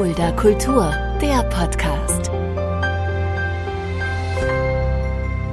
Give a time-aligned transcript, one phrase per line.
[0.00, 2.30] Fulda Kultur, der Podcast.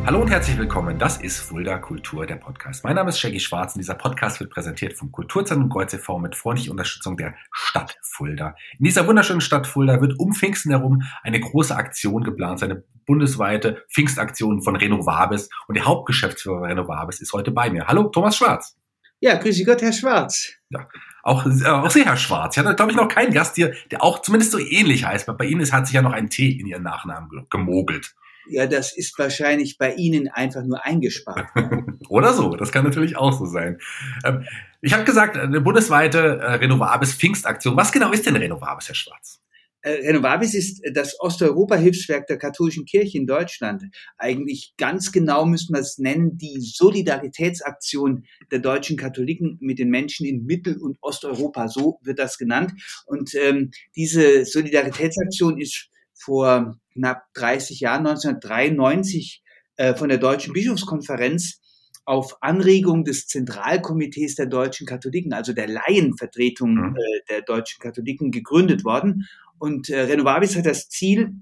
[0.06, 0.98] Hallo und herzlich willkommen.
[0.98, 2.86] Das ist Fulda Kultur, der Podcast.
[2.86, 6.20] Mein Name ist Shaggy Schwarz und dieser Podcast wird präsentiert vom Kulturzentrum Kreuz e.V.
[6.20, 8.56] mit freundlicher Unterstützung der Stadt Fulda.
[8.80, 13.84] In dieser wunderschönen Stadt Fulda wird um Pfingsten herum eine große Aktion geplant, eine bundesweite
[13.92, 17.86] Pfingstaktion von Renovabis und der Hauptgeschäftsführer Renovabis ist heute bei mir.
[17.88, 18.78] Hallo, Thomas Schwarz.
[19.20, 20.57] Ja, grüße Gott, Herr Schwarz.
[20.70, 20.90] Ja,
[21.24, 22.56] auch, äh, auch Sie, Herr Schwarz.
[22.56, 25.26] Ich hatte, glaube ich, noch keinen Gast hier, der auch zumindest so ähnlich heißt.
[25.38, 28.16] Bei Ihnen ist, hat sich ja noch ein T in Ihren Nachnamen gemogelt.
[28.50, 31.48] Ja, das ist wahrscheinlich bei Ihnen einfach nur eingespart.
[32.10, 33.80] Oder so, das kann natürlich auch so sein.
[34.24, 34.46] Ähm,
[34.82, 37.76] ich habe gesagt, eine bundesweite äh, Renovabis Pfingstaktion.
[37.76, 39.42] Was genau ist denn Renovabis, Herr Schwarz?
[39.88, 43.84] Äh, Renovabis ist das Osteuropa-Hilfswerk der katholischen Kirche in Deutschland.
[44.18, 50.26] Eigentlich ganz genau müsste man es nennen, die Solidaritätsaktion der deutschen Katholiken mit den Menschen
[50.26, 51.70] in Mittel- und Osteuropa.
[51.70, 52.74] So wird das genannt.
[53.06, 59.42] Und ähm, diese Solidaritätsaktion ist vor knapp 30 Jahren, 1993,
[59.78, 61.62] äh, von der Deutschen Bischofskonferenz
[62.08, 66.96] auf Anregung des Zentralkomitees der deutschen Katholiken, also der Laienvertretung mhm.
[66.96, 69.28] äh, der deutschen Katholiken, gegründet worden.
[69.60, 71.34] Und äh, Renovabis hat das Ziel,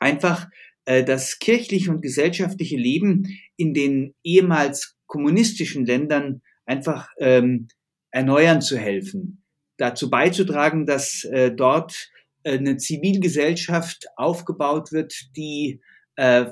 [0.00, 0.48] einfach
[0.86, 7.68] äh, das kirchliche und gesellschaftliche Leben in den ehemals kommunistischen Ländern einfach ähm,
[8.10, 9.42] erneuern zu helfen,
[9.76, 12.08] dazu beizutragen, dass äh, dort
[12.42, 15.82] eine Zivilgesellschaft aufgebaut wird, die,
[16.16, 16.46] äh,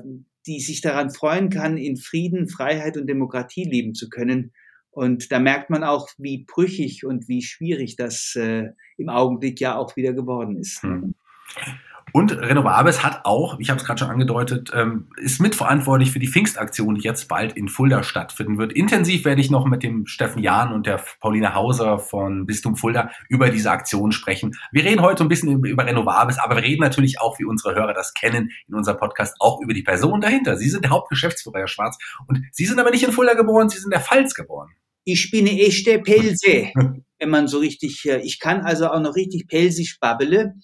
[0.49, 4.53] die sich daran freuen kann, in Frieden, Freiheit und Demokratie leben zu können.
[4.91, 9.77] Und da merkt man auch, wie brüchig und wie schwierig das äh, im Augenblick ja
[9.77, 10.83] auch wieder geworden ist.
[10.83, 11.15] Hm.
[12.13, 16.29] Und Renovabis hat auch, ich habe es gerade schon angedeutet, ähm, ist mitverantwortlich für die
[16.29, 18.73] Pfingstaktion, die jetzt bald in Fulda stattfinden wird.
[18.73, 23.11] Intensiv werde ich noch mit dem Steffen Jahn und der Pauline Hauser von Bistum Fulda
[23.29, 24.57] über diese Aktion sprechen.
[24.73, 27.95] Wir reden heute ein bisschen über Renovabis, aber wir reden natürlich auch, wie unsere Hörer
[27.95, 30.57] das kennen, in unserem Podcast auch über die Person dahinter.
[30.57, 31.99] Sie sind der Hauptgeschäftsführer, Herr Schwarz.
[32.27, 34.69] Und Sie sind aber nicht in Fulda geboren, Sie sind in der Pfalz geboren.
[35.05, 36.71] Ich bin eine echte Pelze,
[37.19, 40.55] wenn man so richtig, äh, ich kann also auch noch richtig pelzig babbele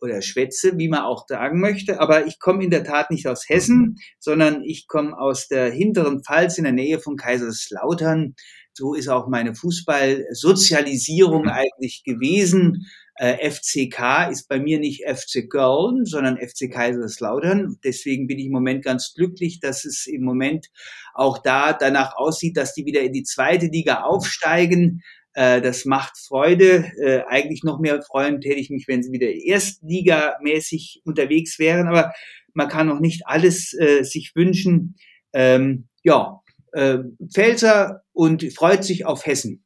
[0.00, 2.00] oder Schwätze, wie man auch sagen möchte.
[2.00, 6.22] Aber ich komme in der Tat nicht aus Hessen, sondern ich komme aus der hinteren
[6.22, 8.34] Pfalz in der Nähe von Kaiserslautern.
[8.72, 11.48] So ist auch meine Fußballsozialisierung mhm.
[11.48, 12.86] eigentlich gewesen.
[13.16, 17.78] Äh, FCK ist bei mir nicht FC Köln, sondern FC Kaiserslautern.
[17.82, 20.68] Deswegen bin ich im Moment ganz glücklich, dass es im Moment
[21.14, 25.02] auch da danach aussieht, dass die wieder in die zweite Liga aufsteigen.
[25.38, 26.90] Äh, das macht Freude.
[27.00, 31.86] Äh, eigentlich noch mehr freuen täte ich mich, wenn sie wieder erstligamäßig unterwegs wären.
[31.86, 32.12] Aber
[32.54, 34.96] man kann noch nicht alles äh, sich wünschen.
[35.32, 36.40] Ähm, ja,
[36.72, 36.98] äh,
[37.32, 39.64] Pfälzer und freut sich auf Hessen.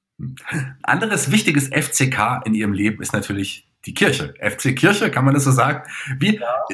[0.83, 4.35] Anderes wichtiges FCK in ihrem Leben ist natürlich die Kirche.
[4.41, 5.89] FC Kirche, kann man das so sagen?
[6.21, 6.37] Wie?
[6.37, 6.65] Ja,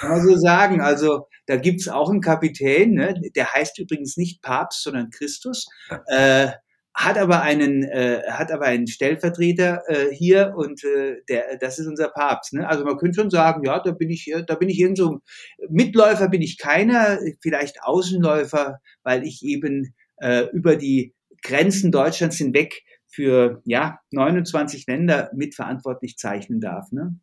[0.00, 0.80] kann man so sagen.
[0.80, 3.14] Also da gibt's auch einen Kapitän, ne?
[3.36, 5.68] der heißt übrigens nicht Papst, sondern Christus.
[5.88, 6.02] Ja.
[6.08, 6.52] Äh,
[6.94, 11.86] hat aber einen äh, hat aber einen Stellvertreter äh, hier und äh, der das ist
[11.86, 12.68] unser Papst ne?
[12.68, 15.20] also man könnte schon sagen ja da bin ich da bin ich irgend so
[15.68, 22.82] Mitläufer bin ich keiner vielleicht Außenläufer weil ich eben äh, über die Grenzen Deutschlands hinweg
[23.08, 27.18] für ja 29 Länder mitverantwortlich zeichnen darf ne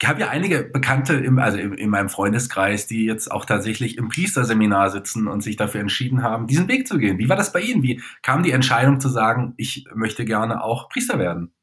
[0.00, 3.96] ich habe ja einige Bekannte im, also in, in, meinem Freundeskreis, die jetzt auch tatsächlich
[3.96, 7.18] im Priesterseminar sitzen und sich dafür entschieden haben, diesen Weg zu gehen.
[7.18, 7.82] Wie war das bei Ihnen?
[7.82, 11.54] Wie kam die Entscheidung zu sagen, ich möchte gerne auch Priester werden?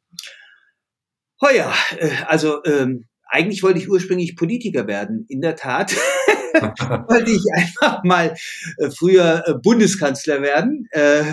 [1.41, 5.25] Oh ja, äh, also ähm, eigentlich wollte ich ursprünglich Politiker werden.
[5.29, 5.95] In der Tat
[6.53, 8.35] wollte ich einfach mal
[8.77, 10.87] äh, früher äh, Bundeskanzler werden.
[10.91, 11.23] Äh,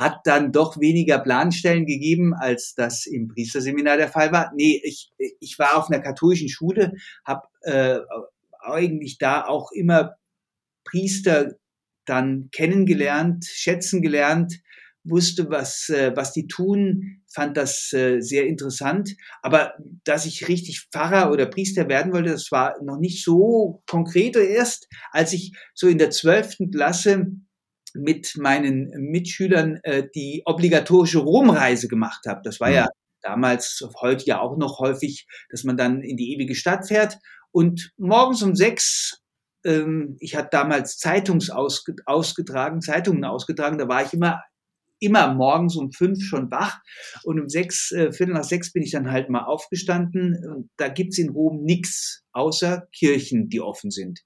[0.00, 4.50] hat dann doch weniger Planstellen gegeben, als das im Priesterseminar der Fall war.
[4.56, 7.98] Nee, ich, ich war auf einer katholischen Schule, habe äh,
[8.62, 10.16] eigentlich da auch immer
[10.84, 11.52] Priester
[12.06, 14.60] dann kennengelernt, schätzen gelernt,
[15.04, 19.14] wusste, was, äh, was die tun, fand das äh, sehr interessant.
[19.42, 19.74] Aber
[20.04, 24.36] dass ich richtig Pfarrer oder Priester werden wollte, das war noch nicht so konkret.
[24.36, 27.26] Erst als ich so in der zwölften Klasse
[27.94, 32.40] mit meinen Mitschülern äh, die obligatorische Romreise gemacht habe.
[32.44, 32.74] Das war mhm.
[32.74, 32.88] ja
[33.22, 37.18] damals, heute ja auch noch häufig, dass man dann in die ewige Stadt fährt
[37.50, 39.20] und morgens um sechs,
[39.64, 44.40] ähm, ich hatte damals Zeitungs ausgetragen, Zeitungen ausgetragen, da war ich immer
[45.00, 46.78] immer morgens um fünf schon wach
[47.24, 50.36] und um sechs, äh, Viertel nach sechs bin ich dann halt mal aufgestanden.
[50.46, 54.20] Und da gibt's in Rom nix außer Kirchen, die offen sind.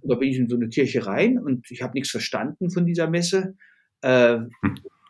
[0.00, 2.86] Und da bin ich in so eine Kirche rein und ich habe nichts verstanden von
[2.86, 3.56] dieser Messe.
[4.02, 4.38] Äh,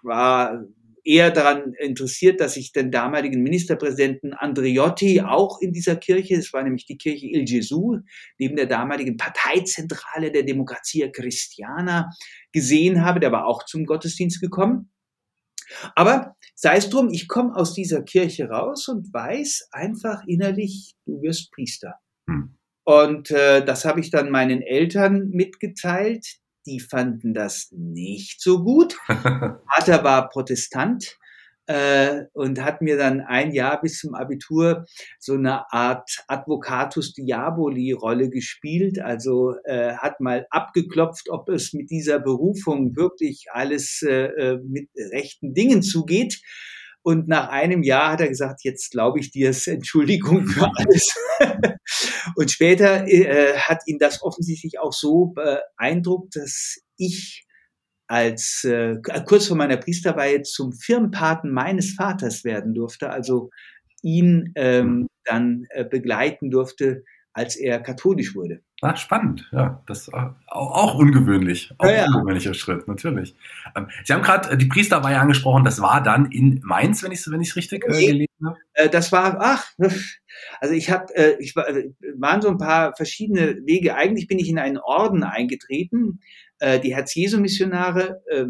[0.03, 0.65] war
[1.05, 6.63] eher daran interessiert, dass ich den damaligen Ministerpräsidenten Andreotti auch in dieser Kirche, es war
[6.63, 7.99] nämlich die Kirche Il Gesù,
[8.39, 12.11] neben der damaligen Parteizentrale der Demokratia Christiana
[12.53, 13.21] gesehen habe.
[13.21, 14.91] Der war auch zum Gottesdienst gekommen.
[15.95, 21.23] Aber sei es drum, ich komme aus dieser Kirche raus und weiß einfach innerlich, du
[21.23, 21.95] wirst Priester.
[22.91, 26.27] Und äh, das habe ich dann meinen Eltern mitgeteilt.
[26.67, 28.95] Die fanden das nicht so gut.
[29.07, 31.17] Vater war Protestant
[31.67, 34.87] äh, und hat mir dann ein Jahr bis zum Abitur
[35.21, 38.99] so eine Art Advocatus Diaboli Rolle gespielt.
[38.99, 44.89] Also äh, hat mal abgeklopft, ob es mit dieser Berufung wirklich alles äh, äh mit
[45.13, 46.41] rechten Dingen zugeht.
[47.03, 51.15] Und nach einem Jahr hat er gesagt, jetzt glaube ich dir es, Entschuldigung für alles.
[52.37, 57.47] und später äh, hat ihn das offensichtlich auch so beeindruckt, dass ich
[58.07, 63.51] als äh, kurz vor meiner Priesterweihe zum Firmenpaten meines Vaters werden durfte, also
[64.03, 68.63] ihn ähm, dann äh, begleiten durfte, als er katholisch wurde.
[68.83, 73.37] Ah, spannend, ja, das ist auch, auch ungewöhnlich, auch ja, ein ungewöhnlicher Schritt, natürlich.
[73.77, 77.21] Ähm, Sie haben gerade äh, die Priesterweihe angesprochen, das war dann in Mainz, wenn ich
[77.21, 78.57] es wenn ich's richtig äh, gelesen habe.
[78.73, 79.73] Äh, das war, ach,
[80.61, 83.97] also ich habe, äh, ich war, äh, waren so ein paar verschiedene Wege.
[83.97, 86.21] Eigentlich bin ich in einen Orden eingetreten,
[86.59, 88.47] äh, die Herz-Jesu-Missionare äh,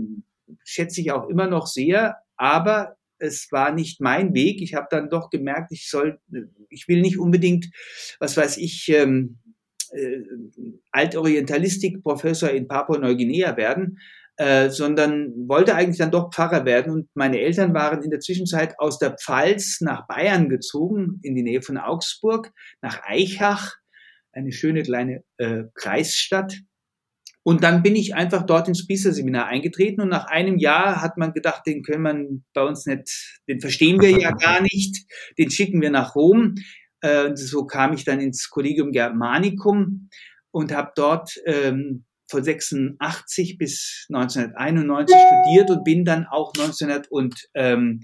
[0.65, 4.61] schätze ich auch immer noch sehr, aber es war nicht mein Weg.
[4.61, 6.19] Ich habe dann doch gemerkt, ich soll,
[6.69, 7.67] ich will nicht unbedingt,
[8.19, 9.39] was weiß ich, ähm,
[9.93, 10.23] äh,
[10.93, 13.99] Altorientalistik-Professor in Papua-Neuguinea werden,
[14.37, 16.93] äh, sondern wollte eigentlich dann doch Pfarrer werden.
[16.93, 21.43] Und meine Eltern waren in der Zwischenzeit aus der Pfalz nach Bayern gezogen, in die
[21.43, 23.77] Nähe von Augsburg, nach Eichach,
[24.33, 26.55] eine schöne kleine äh, Kreisstadt.
[27.43, 31.33] Und dann bin ich einfach dort ins Priesterseminar eingetreten und nach einem Jahr hat man
[31.33, 35.07] gedacht, den können man bei uns nicht, den verstehen wir ja gar nicht,
[35.39, 36.57] den schicken wir nach Rom.
[37.01, 40.11] Äh, so kam ich dann ins Collegium Germanicum
[40.51, 47.49] und habe dort ähm, von 86 bis 1991 studiert und bin dann auch 1900 und
[47.55, 48.03] ähm,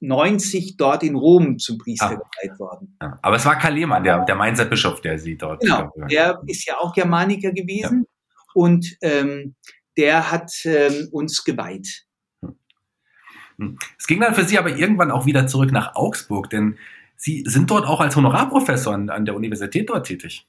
[0.00, 2.14] 90 dort in Rom zum Priester ah.
[2.42, 2.96] geweiht worden.
[3.00, 3.18] Ja.
[3.22, 5.60] Aber es war Karl Lehmann, der, der Mainzer Bischof, der sie dort.
[5.60, 8.42] Genau, der ist ja auch Germaniker gewesen ja.
[8.54, 9.54] und ähm,
[9.96, 12.06] der hat ähm, uns geweiht.
[13.58, 13.78] Hm.
[13.98, 16.78] Es ging dann für Sie aber irgendwann auch wieder zurück nach Augsburg, denn
[17.16, 20.46] Sie sind dort auch als Honorarprofessor an, an der Universität dort tätig.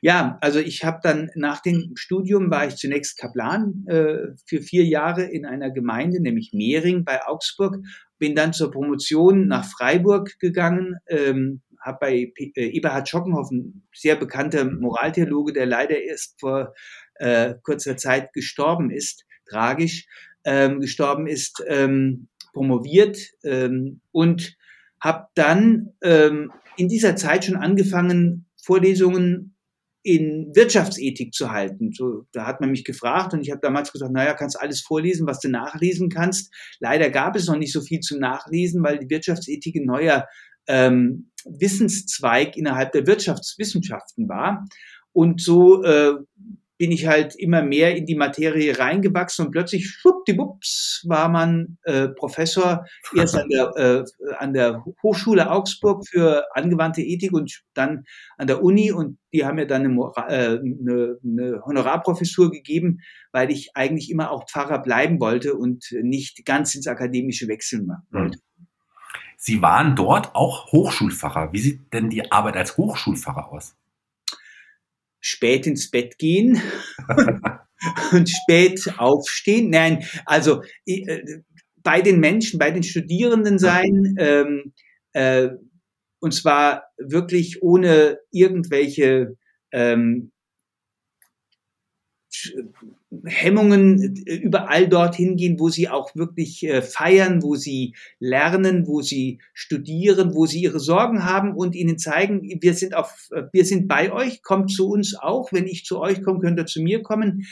[0.00, 4.84] Ja, also ich habe dann nach dem Studium war ich zunächst Kaplan äh, für vier
[4.84, 7.78] Jahre in einer Gemeinde, nämlich Mehring bei Augsburg,
[8.18, 13.82] bin dann zur Promotion nach Freiburg gegangen, ähm, habe bei P äh, Eberhard Schockenhoff, ein
[13.92, 16.74] sehr bekannter Moraltheologe, der leider erst vor
[17.16, 20.06] äh, kurzer Zeit gestorben ist, tragisch
[20.44, 24.56] ähm, gestorben ist, ähm, promoviert ähm, und
[25.00, 29.51] habe dann ähm, in dieser Zeit schon angefangen, Vorlesungen
[30.02, 31.92] in Wirtschaftsethik zu halten.
[31.92, 35.26] So, da hat man mich gefragt und ich habe damals gesagt, naja, kannst alles vorlesen,
[35.26, 36.52] was du nachlesen kannst.
[36.80, 40.26] Leider gab es noch nicht so viel zum Nachlesen, weil die Wirtschaftsethik ein neuer
[40.66, 44.66] ähm, Wissenszweig innerhalb der Wirtschaftswissenschaften war.
[45.12, 46.14] Und so äh,
[46.82, 52.08] bin ich halt immer mehr in die Materie reingewachsen und plötzlich, schwuppdiwupps, war man äh,
[52.08, 52.84] Professor
[53.14, 54.04] erst an der, äh,
[54.40, 58.02] an der Hochschule Augsburg für angewandte Ethik und dann
[58.36, 62.98] an der Uni und die haben mir dann eine, äh, eine, eine Honorarprofessur gegeben,
[63.30, 68.20] weil ich eigentlich immer auch Pfarrer bleiben wollte und nicht ganz ins Akademische wechseln hm.
[68.20, 68.38] wollte.
[69.36, 71.52] Sie waren dort auch Hochschulpfarrer.
[71.52, 73.76] Wie sieht denn die Arbeit als Hochschulpfarrer aus?
[75.22, 76.60] Spät ins Bett gehen
[78.12, 79.70] und spät aufstehen.
[79.70, 81.22] Nein, also äh,
[81.82, 84.74] bei den Menschen, bei den Studierenden sein, ähm,
[85.14, 85.48] äh,
[86.20, 89.36] und zwar wirklich ohne irgendwelche
[89.72, 90.30] ähm,
[93.24, 99.02] Hemmungen äh, überall dorthin gehen, wo sie auch wirklich äh, feiern, wo sie lernen, wo
[99.02, 103.64] sie studieren, wo sie ihre Sorgen haben und ihnen zeigen, wir sind auf, äh, wir
[103.64, 105.52] sind bei euch, kommt zu uns auch.
[105.52, 107.46] Wenn ich zu euch komme, könnt ihr zu mir kommen.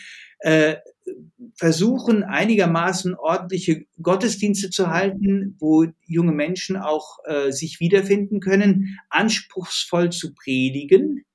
[1.55, 7.19] Versuchen einigermaßen ordentliche Gottesdienste zu halten, wo junge Menschen auch
[7.51, 11.27] sich wiederfinden können, anspruchsvoll zu predigen,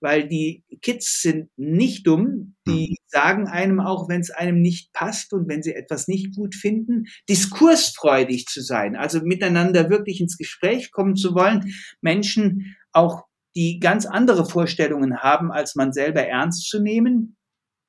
[0.00, 2.96] weil die Kids sind nicht dumm, die hm.
[3.06, 7.04] sagen einem auch, wenn es einem nicht passt und wenn sie etwas nicht gut finden,
[7.28, 13.24] diskursfreudig zu sein, also miteinander wirklich ins Gespräch kommen zu wollen, Menschen auch
[13.54, 17.35] die ganz andere Vorstellungen haben, als man selber ernst zu nehmen.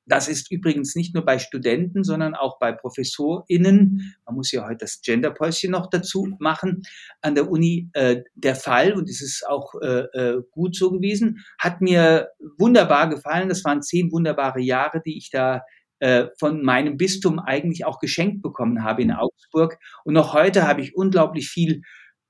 [0.08, 4.78] Das ist übrigens nicht nur bei Studenten, sondern auch bei ProfessorInnen, man muss ja heute
[4.78, 6.82] das Genderpäuschen noch dazu machen,
[7.20, 11.44] an der Uni äh, der Fall und es ist auch äh, äh, gut so gewesen.
[11.58, 13.48] Hat mir wunderbar gefallen.
[13.48, 15.62] Das waren zehn wunderbare Jahre, die ich da
[16.00, 19.78] äh, von meinem Bistum eigentlich auch geschenkt bekommen habe in Augsburg.
[20.04, 21.82] Und noch heute habe ich unglaublich viel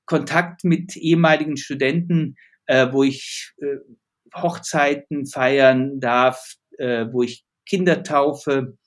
[0.05, 3.77] Kontakt mit ehemaligen Studenten, äh, wo ich äh,
[4.35, 8.77] Hochzeiten feiern darf, äh, wo ich Kindertaufe,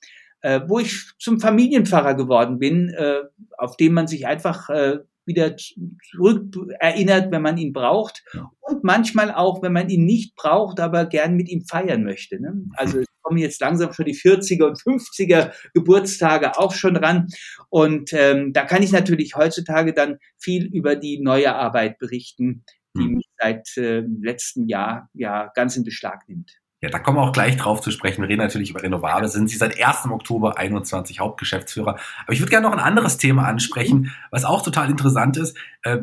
[0.41, 3.21] äh, wo ich zum Familienpfarrer geworden bin, äh,
[3.57, 8.23] auf dem man sich einfach äh, wieder zurück erinnert, wenn man ihn braucht
[8.59, 12.41] und manchmal auch, wenn man ihn nicht braucht, aber gern mit ihm feiern möchte.
[12.41, 12.65] Ne?
[12.73, 17.27] Also es kommen jetzt langsam schon die 40er und 50er Geburtstage auch schon ran
[17.69, 23.03] und ähm, da kann ich natürlich heutzutage dann viel über die neue Arbeit berichten, die
[23.03, 23.15] mhm.
[23.15, 26.51] mich seit äh, letztem Jahr ja ganz in Beschlag nimmt.
[26.83, 28.21] Ja, da kommen wir auch gleich drauf zu sprechen.
[28.23, 29.29] Wir reden natürlich über Renovable.
[29.29, 30.05] Sind Sie seit 1.
[30.11, 31.97] Oktober 21 Hauptgeschäftsführer.
[32.25, 35.57] Aber ich würde gerne noch ein anderes Thema ansprechen, was auch total interessant ist.
[35.83, 35.99] Äh,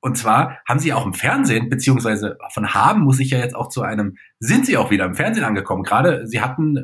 [0.00, 3.68] und zwar haben Sie auch im Fernsehen, beziehungsweise von haben muss ich ja jetzt auch
[3.68, 5.82] zu einem, sind Sie auch wieder im Fernsehen angekommen.
[5.82, 6.78] Gerade Sie hatten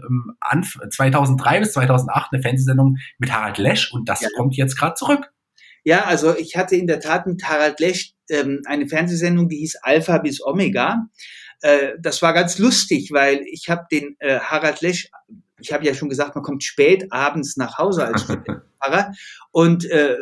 [0.90, 4.30] 2003 ähm, bis 2008 eine Fernsehsendung mit Harald Lesch und das ja.
[4.36, 5.30] kommt jetzt gerade zurück.
[5.84, 9.76] Ja, also ich hatte in der Tat mit Harald Lesch ähm, eine Fernsehsendung, die hieß
[9.82, 11.06] Alpha bis Omega.
[11.60, 15.10] Äh, das war ganz lustig, weil ich habe den äh, Harald Lesch,
[15.60, 19.12] ich habe ja schon gesagt, man kommt spät abends nach Hause als Studentenfahrer.
[19.50, 20.16] Und äh,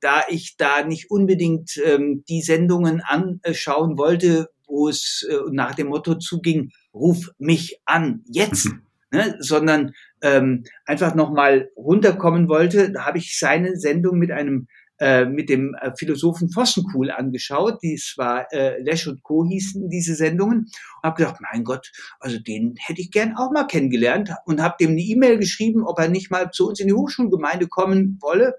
[0.00, 5.88] da ich da nicht unbedingt ähm, die Sendungen anschauen wollte, wo es äh, nach dem
[5.88, 8.68] Motto zuging, ruf mich an, jetzt.
[9.14, 14.68] Ne, sondern ähm, einfach nochmal runterkommen wollte, da habe ich seine Sendung mit einem
[15.02, 17.82] äh, mit dem äh, Philosophen Vossenkuhl angeschaut.
[17.82, 19.44] Dies war äh, Lesch und Co.
[19.44, 20.58] hießen diese Sendungen.
[20.58, 21.90] Und habe gedacht, mein Gott,
[22.20, 25.98] also den hätte ich gern auch mal kennengelernt und habe dem eine E-Mail geschrieben, ob
[25.98, 28.54] er nicht mal zu uns in die Hochschulgemeinde kommen wolle.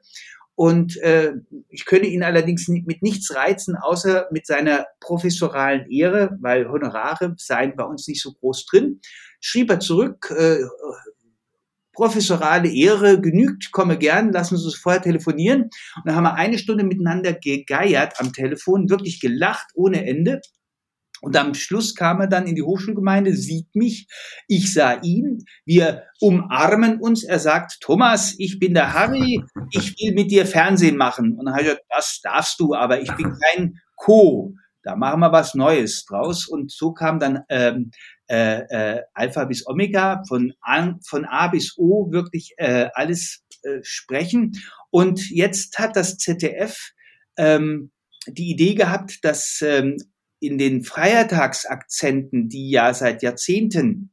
[0.56, 1.32] Und äh,
[1.70, 7.78] ich könne ihn allerdings mit nichts reizen, außer mit seiner professoralen Ehre, weil Honorare seien
[7.78, 9.00] bei uns nicht so groß drin.
[9.40, 10.58] Schrieb er zurück, äh,
[11.94, 15.64] professorale Ehre genügt, komme gern, lassen Sie uns vorher telefonieren.
[15.64, 15.72] Und
[16.06, 20.42] dann haben wir eine Stunde miteinander gegeiert am Telefon, wirklich gelacht ohne Ende.
[21.24, 24.08] Und am Schluss kam er dann in die Hochschulgemeinde, sieht mich,
[24.50, 27.24] ich sah ihn, wir umarmen uns.
[27.24, 31.38] Er sagt, Thomas, ich bin der Harry, ich will mit dir Fernsehen machen.
[31.38, 34.54] Und dann habe ich gesagt, das darfst du, aber ich bin kein Co.
[34.84, 36.48] Da machen wir was Neues draus.
[36.48, 37.92] Und so kam dann ähm,
[38.30, 43.80] äh, äh, Alpha bis Omega, von A, von A bis O wirklich äh, alles äh,
[43.82, 44.52] sprechen.
[44.92, 46.78] Und jetzt hat das ZDF
[47.38, 47.92] ähm,
[48.28, 49.98] die Idee gehabt, dass ähm,
[50.40, 54.12] in den Feiertagsakzenten, die ja seit Jahrzehnten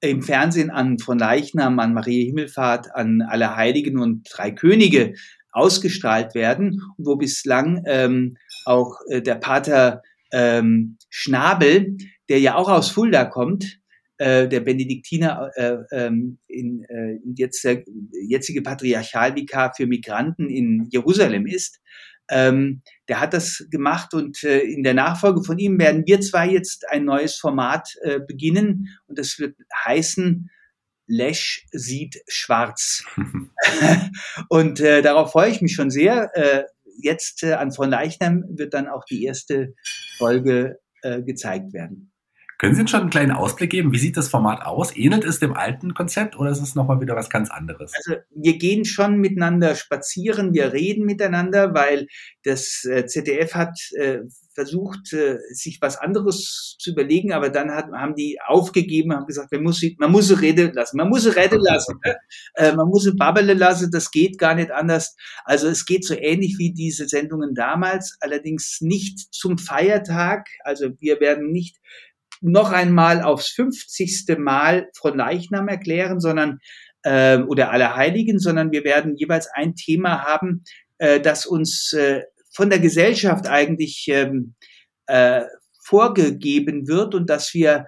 [0.00, 5.14] im Fernsehen an von Leichnam, an Maria Himmelfahrt, an Alle Heiligen und Drei Könige
[5.56, 11.96] ausgestrahlt werden wo bislang ähm, auch äh, der Pater ähm, Schnabel
[12.28, 13.78] der ja auch aus Fulda kommt,
[14.18, 17.84] äh, der Benediktiner äh, ähm, in, äh, jetzt der
[18.28, 21.80] jetzige Patriarchalvikar für Migranten in Jerusalem ist,
[22.28, 26.48] ähm, der hat das gemacht und äh, in der Nachfolge von ihm werden wir zwei
[26.48, 30.50] jetzt ein neues Format äh, beginnen und das wird heißen
[31.08, 33.04] Lesch sieht schwarz.
[34.48, 36.30] und äh, darauf freue ich mich schon sehr.
[36.34, 36.64] Äh,
[37.02, 39.74] jetzt äh, an von Leichnam wird dann auch die erste
[40.16, 42.12] Folge äh, gezeigt werden.
[42.58, 43.92] Können Sie uns schon einen kleinen Ausblick geben?
[43.92, 44.96] Wie sieht das Format aus?
[44.96, 47.92] Ähnelt es dem alten Konzept oder ist es nochmal wieder was ganz anderes?
[47.94, 52.06] Also wir gehen schon miteinander spazieren, wir reden miteinander, weil
[52.44, 54.20] das äh, ZDF hat äh,
[54.54, 59.52] versucht, äh, sich was anderes zu überlegen, aber dann hat, haben die aufgegeben, haben gesagt,
[59.52, 62.16] man muss, sie, man muss sie reden lassen, man muss sie reden lassen, ne?
[62.74, 65.14] man muss sie babbeln lassen, das geht gar nicht anders.
[65.44, 70.48] Also es geht so ähnlich wie diese Sendungen damals, allerdings nicht zum Feiertag.
[70.64, 71.76] Also wir werden nicht
[72.40, 74.36] noch einmal aufs 50.
[74.38, 76.58] Mal von Leichnam erklären, sondern
[77.02, 80.64] äh, oder Allerheiligen, sondern wir werden jeweils ein Thema haben,
[80.98, 84.54] äh, das uns äh, von der Gesellschaft eigentlich ähm,
[85.06, 85.42] äh,
[85.84, 87.86] vorgegeben wird und dass wir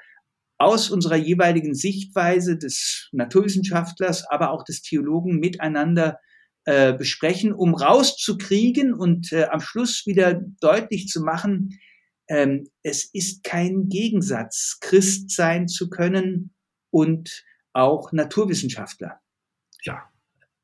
[0.58, 6.18] aus unserer jeweiligen Sichtweise des Naturwissenschaftlers, aber auch des Theologen miteinander
[6.64, 11.78] äh, besprechen, um rauszukriegen und äh, am Schluss wieder deutlich zu machen,
[12.28, 16.54] ähm, es ist kein Gegensatz, Christ sein zu können
[16.90, 19.20] und auch Naturwissenschaftler.
[19.82, 20.08] Ja,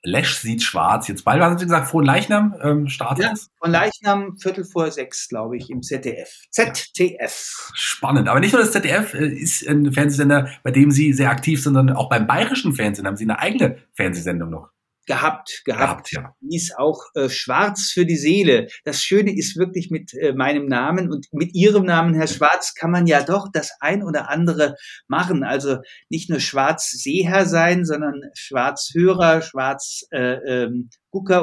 [0.04, 1.09] Lesch sieht schwarz.
[1.09, 4.90] Jetzt bald, was haben Sie gesagt, Frohen Leichnam ähm, startet ja, Von Leichnam Viertel vor
[4.90, 6.42] sechs, glaube ich, im ZDF.
[6.50, 7.73] ZDF.
[7.75, 8.28] Spannend.
[8.28, 11.75] Aber nicht nur das ZDF äh, ist ein Fernsehsender, bei dem Sie sehr aktiv sind,
[11.75, 14.68] sondern auch beim bayerischen Fernsehen haben Sie eine eigene Fernsehsendung noch
[15.06, 16.11] gehabt, gehabt.
[16.11, 16.34] gehabt ja.
[16.49, 18.68] Ist auch äh, schwarz für die Seele.
[18.84, 22.90] Das Schöne ist wirklich mit äh, meinem Namen und mit Ihrem Namen, Herr Schwarz, kann
[22.90, 25.44] man ja doch das ein oder andere machen.
[25.44, 30.88] Also nicht nur Schwarzseher sein, sondern Schwarzhörer, Schwarzgucker äh, ähm,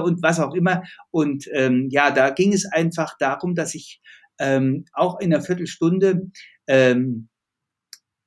[0.03, 0.83] und was auch immer.
[1.11, 4.01] Und ähm, ja, da ging es einfach darum, dass ich
[4.39, 6.31] ähm, auch in einer Viertelstunde
[6.67, 7.29] ähm,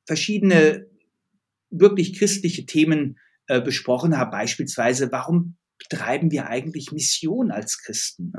[0.06, 0.86] verschiedene
[1.70, 8.32] wirklich christliche Themen äh, besprochen habe, beispielsweise, warum betreiben wir eigentlich Mission als Christen?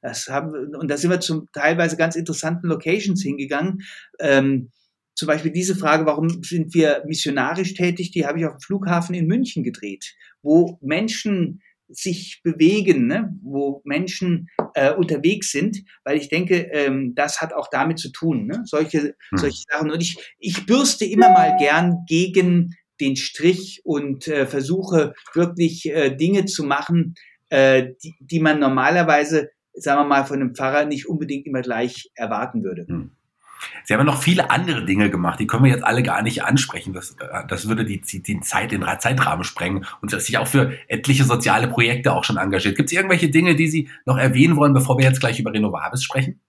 [0.00, 3.80] Das haben und da sind wir zum teilweise ganz interessanten Locations hingegangen.
[4.20, 4.70] Ähm,
[5.14, 9.16] zum Beispiel diese Frage, warum sind wir missionarisch tätig, die habe ich auf dem Flughafen
[9.16, 13.34] in München gedreht, wo Menschen sich bewegen, ne?
[13.42, 18.46] wo Menschen äh, unterwegs sind, weil ich denke, ähm, das hat auch damit zu tun,
[18.46, 18.62] ne?
[18.64, 19.38] solche, hm.
[19.38, 19.90] solche Sachen.
[19.90, 26.14] Und ich, ich bürste immer mal gern gegen den Strich und äh, versuche wirklich äh,
[26.14, 27.14] Dinge zu machen,
[27.50, 32.10] äh, die, die man normalerweise, sagen wir mal, von einem Pfarrer nicht unbedingt immer gleich
[32.14, 32.86] erwarten würde.
[32.86, 33.12] Hm.
[33.84, 36.92] Sie haben noch viele andere Dinge gemacht, die können wir jetzt alle gar nicht ansprechen.
[36.92, 41.24] Das, äh, das würde die, die Zeit, den Zeitrahmen sprengen und sich auch für etliche
[41.24, 42.76] soziale Projekte auch schon engagiert.
[42.76, 46.02] Gibt es irgendwelche Dinge, die Sie noch erwähnen wollen, bevor wir jetzt gleich über Renovables
[46.02, 46.40] sprechen?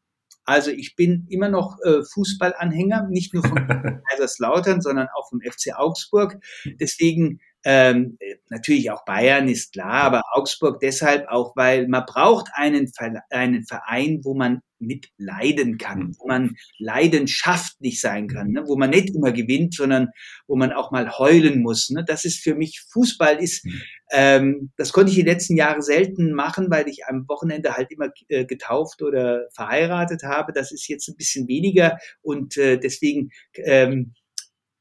[0.50, 3.68] Also ich bin immer noch äh, Fußballanhänger, nicht nur von
[4.10, 6.39] Kaiserslautern, sondern auch vom FC Augsburg.
[6.79, 8.18] Deswegen ähm,
[8.50, 12.92] natürlich auch Bayern ist klar, aber Augsburg deshalb auch, weil man braucht einen,
[13.30, 16.16] einen Verein, wo man mit leiden kann, mhm.
[16.20, 18.63] wo man leidenschaftlich sein kann, ne?
[18.66, 20.10] wo man nicht immer gewinnt, sondern
[20.48, 21.89] wo man auch mal heulen muss.
[21.89, 22.04] Ne?
[22.06, 23.82] Das ist für mich, Fußball ist, mhm.
[24.12, 28.10] ähm, das konnte ich die letzten Jahre selten machen, weil ich am Wochenende halt immer
[28.30, 30.54] äh, getauft oder verheiratet habe.
[30.54, 34.13] Das ist jetzt ein bisschen weniger und äh, deswegen ähm,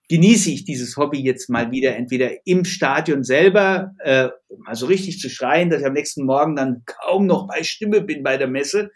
[0.08, 5.20] genieße ich dieses Hobby jetzt mal wieder, entweder im Stadion selber, äh, mal so richtig
[5.20, 8.48] zu schreien, dass ich am nächsten Morgen dann kaum noch bei Stimme bin bei der
[8.48, 8.90] Messe.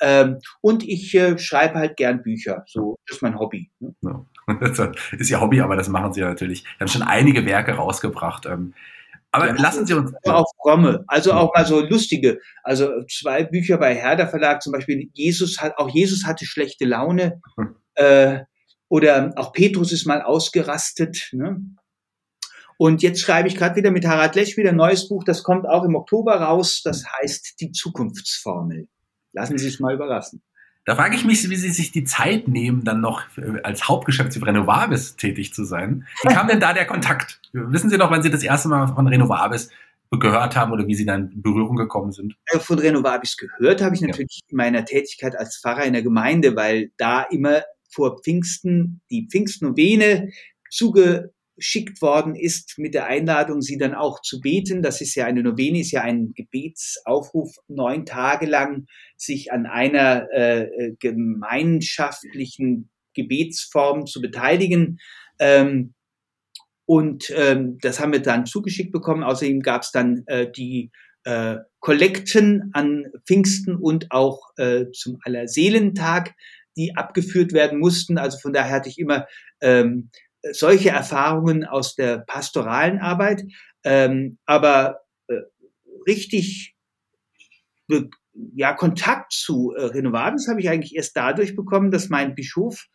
[0.00, 2.64] Ähm, und ich äh, schreibe halt gern Bücher.
[2.66, 3.70] So, das ist mein Hobby.
[3.80, 3.94] Ne?
[4.02, 4.24] Ja.
[4.60, 4.88] Das
[5.18, 6.64] ist ja Hobby, aber das machen Sie ja natürlich.
[6.64, 8.46] Wir haben schon einige Werke rausgebracht.
[8.46, 8.72] Ähm,
[9.30, 10.12] aber ja, lassen Sie uns.
[10.24, 12.40] Auch fromme, also auch mal so lustige.
[12.62, 17.42] Also zwei Bücher bei Herder Verlag, zum Beispiel Jesus hat, auch Jesus hatte schlechte Laune.
[17.56, 17.76] Hm.
[17.94, 18.38] Äh,
[18.88, 21.30] oder auch Petrus ist mal ausgerastet.
[21.32, 21.60] Ne?
[22.76, 25.66] Und jetzt schreibe ich gerade wieder mit Harald Lech wieder ein neues Buch, das kommt
[25.66, 28.88] auch im Oktober raus, das heißt Die Zukunftsformel.
[29.32, 30.42] Lassen Sie sich mal überraschen.
[30.84, 33.24] Da frage ich mich, wie Sie sich die Zeit nehmen, dann noch
[33.62, 36.06] als Hauptgeschäftsführer Renovabis tätig zu sein.
[36.22, 37.42] Wie kam denn da der Kontakt?
[37.52, 39.70] Wissen Sie noch, wann Sie das erste Mal von Renovabis
[40.10, 42.36] gehört haben oder wie Sie dann in Berührung gekommen sind?
[42.46, 44.50] Äh, von Renovabis gehört habe ich natürlich ja.
[44.50, 50.30] in meiner Tätigkeit als Pfarrer in der Gemeinde, weil da immer vor Pfingsten die Pfingstnovene
[50.70, 54.82] zugeschickt worden ist mit der Einladung, sie dann auch zu beten.
[54.82, 60.28] Das ist ja eine Novene, ist ja ein Gebetsaufruf, neun Tage lang sich an einer
[60.32, 65.00] äh, äh gemeinschaftlichen Gebetsform zu beteiligen.
[65.38, 65.94] Ähm,
[66.86, 69.22] und ähm, das haben wir dann zugeschickt bekommen.
[69.22, 70.90] Außerdem gab es dann äh, die
[71.24, 76.34] äh, Kollekten an Pfingsten und auch äh, zum Allerseelentag
[76.78, 78.16] die abgeführt werden mussten.
[78.16, 79.26] Also von daher hatte ich immer
[79.60, 80.10] ähm,
[80.52, 83.42] solche Erfahrungen aus der pastoralen Arbeit.
[83.84, 85.40] Ähm, aber äh,
[86.06, 86.74] richtig
[88.54, 92.86] ja, Kontakt zu äh, Renovables habe ich eigentlich erst dadurch bekommen, dass mein Bischof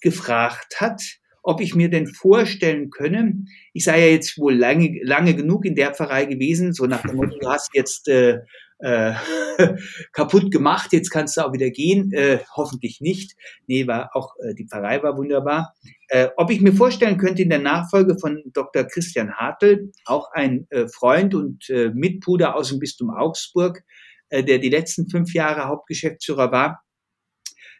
[0.00, 1.02] gefragt hat,
[1.42, 5.74] ob ich mir denn vorstellen könne, ich sei ja jetzt wohl lange, lange genug in
[5.74, 8.40] der Pfarrei gewesen, so nach dem Motto, du hast jetzt äh,
[8.78, 9.14] äh,
[10.12, 12.12] kaputt gemacht, jetzt kannst du auch wieder gehen.
[12.12, 13.36] Äh, hoffentlich nicht.
[13.66, 15.74] Nee, war auch äh, die Pfarrei war wunderbar.
[16.08, 18.84] Äh, ob ich mir vorstellen könnte, in der Nachfolge von Dr.
[18.84, 23.82] Christian Hartl, auch ein äh, Freund und äh, Mitbruder aus dem Bistum Augsburg,
[24.28, 26.82] äh, der die letzten fünf Jahre Hauptgeschäftsführer war,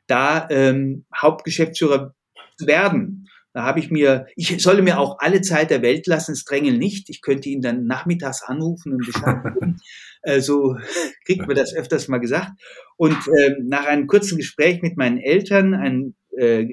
[0.07, 2.15] da ähm, Hauptgeschäftsführer
[2.61, 3.29] werden.
[3.57, 6.77] Da habe ich mir, ich solle mir auch alle Zeit der Welt lassen, es drängel
[6.77, 7.09] nicht.
[7.09, 9.79] Ich könnte ihn dann nachmittags anrufen und Bescheid geben.
[10.25, 10.77] äh, so
[11.25, 12.51] kriegt man das öfters mal gesagt.
[12.99, 16.67] Und äh, nach einem kurzen Gespräch mit meinen Eltern, einem äh,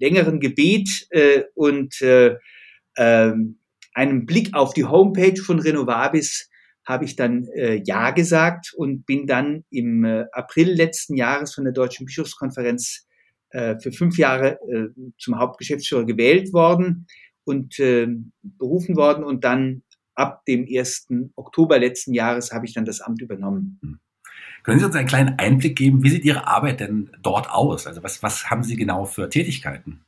[0.00, 2.34] längeren Gebet äh, und äh,
[2.96, 3.32] äh,
[3.94, 6.50] einem Blick auf die Homepage von Renovabis
[6.84, 11.62] habe ich dann äh, Ja gesagt und bin dann im äh, April letzten Jahres von
[11.62, 13.06] der Deutschen Bischofskonferenz
[13.52, 17.06] für fünf Jahre äh, zum Hauptgeschäftsführer gewählt worden
[17.44, 18.06] und äh,
[18.42, 19.82] berufen worden und dann
[20.14, 21.08] ab dem 1.
[21.36, 23.78] Oktober letzten Jahres habe ich dann das Amt übernommen.
[23.82, 23.98] Hm.
[24.62, 27.86] Können Sie uns einen kleinen Einblick geben, wie sieht Ihre Arbeit denn dort aus?
[27.86, 30.04] Also was, was haben Sie genau für Tätigkeiten?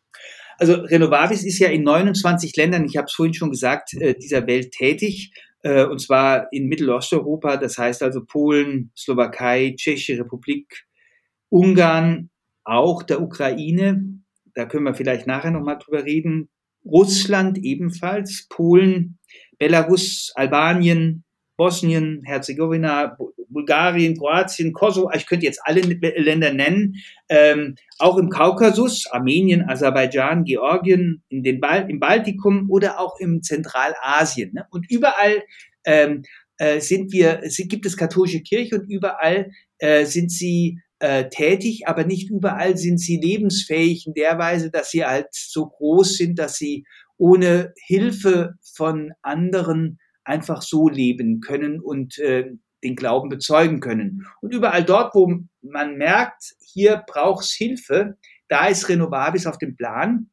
[0.59, 4.47] Also Renovavis ist ja in 29 Ländern, ich habe es vorhin schon gesagt, äh, dieser
[4.47, 5.33] Welt tätig.
[5.63, 10.85] Äh, und zwar in Mittelosteuropa, das heißt also Polen, Slowakei, Tschechische Republik,
[11.49, 12.31] Ungarn,
[12.65, 14.21] auch der Ukraine.
[14.55, 16.49] Da können wir vielleicht nachher nochmal drüber reden.
[16.85, 19.19] Russland ebenfalls, Polen,
[19.59, 21.25] Belarus, Albanien,
[21.57, 23.17] Bosnien, Herzegowina,
[23.53, 26.97] Bulgarien, Kroatien, Kosovo, ich könnte jetzt alle Länder nennen,
[27.29, 33.43] ähm, auch im Kaukasus, Armenien, Aserbaidschan, Georgien, in den Bal im Baltikum oder auch im
[33.43, 34.53] Zentralasien.
[34.55, 34.67] Ne?
[34.71, 35.43] Und überall
[35.85, 36.23] ähm,
[36.57, 42.05] äh, sind wir, gibt es katholische Kirche und überall äh, sind sie äh, tätig, aber
[42.05, 46.55] nicht überall sind sie lebensfähig in der Weise, dass sie halt so groß sind, dass
[46.55, 46.85] sie
[47.19, 52.53] ohne Hilfe von anderen einfach so leben können und äh,
[52.85, 54.27] den Glauben bezeugen können.
[54.41, 58.17] Und überall dort, wo man merkt, hier braucht's Hilfe,
[58.49, 60.31] da ist Renovabis auf dem Plan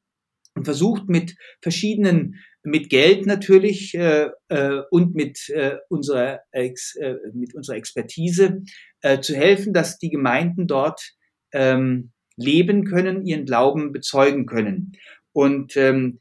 [0.54, 7.16] und versucht mit verschiedenen, mit Geld natürlich äh, äh, und mit, äh, unserer Ex, äh,
[7.34, 8.64] mit unserer Expertise
[9.02, 11.14] äh, zu helfen, dass die Gemeinden dort
[11.54, 14.94] ähm, leben können, ihren Glauben bezeugen können.
[15.32, 16.20] Und ähm,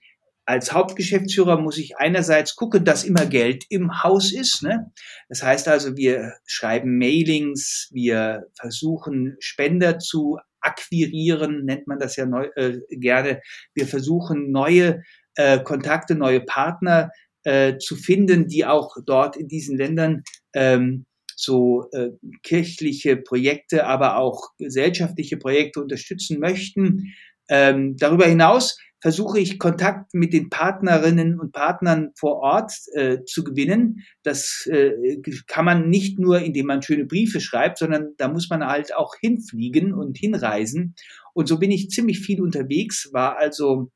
[0.48, 4.62] als Hauptgeschäftsführer muss ich einerseits gucken, dass immer Geld im Haus ist.
[4.62, 4.90] Ne?
[5.28, 12.24] Das heißt also, wir schreiben Mailings, wir versuchen Spender zu akquirieren, nennt man das ja
[12.24, 13.42] neu, äh, gerne.
[13.74, 15.02] Wir versuchen neue
[15.38, 17.10] äh, Kontakte, neue Partner
[17.44, 22.08] äh, zu finden, die auch dort in diesen Ländern ähm, so äh,
[22.42, 27.14] kirchliche Projekte, aber auch gesellschaftliche Projekte unterstützen möchten.
[27.48, 33.44] Ähm, darüber hinaus versuche ich Kontakt mit den Partnerinnen und Partnern vor Ort äh, zu
[33.44, 34.04] gewinnen.
[34.24, 38.66] Das äh, kann man nicht nur, indem man schöne Briefe schreibt, sondern da muss man
[38.66, 40.96] halt auch hinfliegen und hinreisen.
[41.32, 43.92] Und so bin ich ziemlich viel unterwegs, war also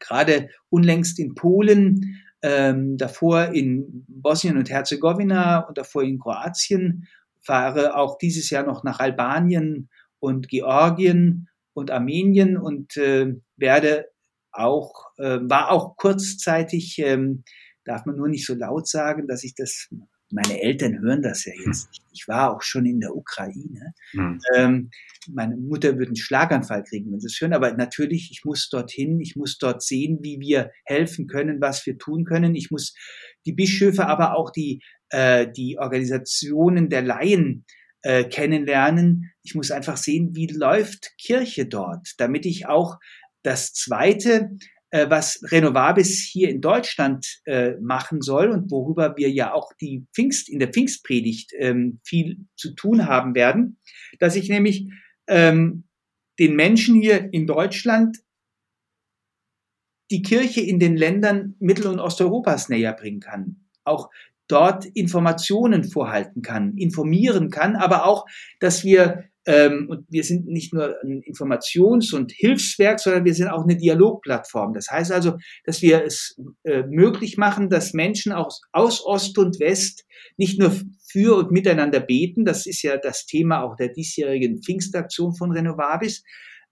[0.00, 7.06] gerade unlängst in Polen, ähm, davor in Bosnien und Herzegowina und davor in Kroatien,
[7.42, 14.06] fahre auch dieses Jahr noch nach Albanien und Georgien und Armenien und äh, werde
[14.52, 17.44] auch, äh, war auch kurzzeitig, ähm,
[17.84, 19.88] darf man nur nicht so laut sagen, dass ich das,
[20.32, 22.02] meine Eltern hören das ja jetzt nicht.
[22.12, 23.94] Ich war auch schon in der Ukraine.
[24.12, 24.40] Mhm.
[24.54, 24.90] Ähm,
[25.28, 27.52] meine Mutter würde einen Schlaganfall kriegen, wenn sie es hören.
[27.52, 31.98] Aber natürlich, ich muss dorthin, ich muss dort sehen, wie wir helfen können, was wir
[31.98, 32.54] tun können.
[32.54, 32.94] Ich muss
[33.46, 37.64] die Bischöfe, aber auch die, äh, die Organisationen der Laien
[38.02, 39.32] äh, kennenlernen.
[39.42, 42.98] Ich muss einfach sehen, wie läuft Kirche dort, damit ich auch
[43.42, 44.50] das Zweite,
[45.08, 50.48] was Renovabis hier in Deutschland äh, machen soll und worüber wir ja auch die Pfingst,
[50.48, 53.78] in der Pfingstpredigt ähm, viel zu tun haben werden,
[54.18, 54.90] dass ich nämlich
[55.28, 55.84] ähm,
[56.38, 58.18] den Menschen hier in Deutschland
[60.10, 63.68] die Kirche in den Ländern Mittel- und Osteuropas näher bringen kann.
[63.84, 64.10] Auch
[64.48, 68.26] dort Informationen vorhalten kann, informieren kann, aber auch,
[68.58, 73.48] dass wir ähm, und wir sind nicht nur ein Informations- und Hilfswerk, sondern wir sind
[73.48, 74.74] auch eine Dialogplattform.
[74.74, 79.58] Das heißt also, dass wir es äh, möglich machen, dass Menschen aus, aus Ost und
[79.58, 80.04] West
[80.36, 80.72] nicht nur
[81.10, 86.22] für und miteinander beten, das ist ja das Thema auch der diesjährigen Pfingstaktion von Renovabis,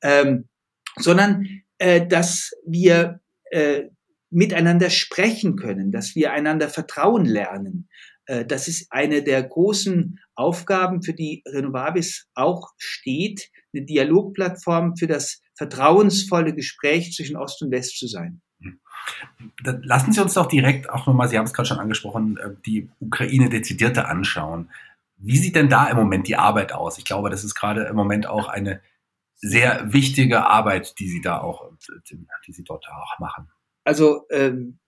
[0.02, 0.48] ähm,
[0.96, 1.46] sondern
[1.78, 3.84] äh, dass wir äh,
[4.30, 7.88] miteinander sprechen können, dass wir einander vertrauen lernen,
[8.46, 15.40] das ist eine der großen Aufgaben, für die Renovabis auch steht, eine Dialogplattform für das
[15.56, 18.40] vertrauensvolle Gespräch zwischen Ost und West zu sein.
[19.62, 22.90] Lassen Sie uns doch direkt auch nochmal, Sie haben es gerade schon angesprochen, äh, die
[23.00, 24.70] Ukraine dezidierte anschauen.
[25.16, 26.98] Wie sieht denn da im Moment die Arbeit aus?
[26.98, 28.80] Ich glaube, das ist gerade im Moment auch eine
[29.34, 31.70] sehr wichtige Arbeit, die Sie da auch,
[32.46, 33.48] die Sie dort auch machen.
[33.84, 34.78] Also ähm,